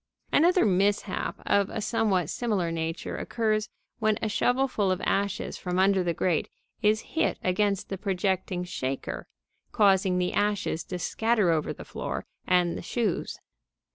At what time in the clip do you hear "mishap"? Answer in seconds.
0.65-1.35